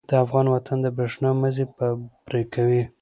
د 0.09 0.11
افغان 0.23 0.45
وطن 0.49 0.77
د 0.81 0.87
برېښنا 0.97 1.29
مزی 1.41 1.65
به 1.75 1.85
پرې 2.25 2.41
کوي. 2.53 2.83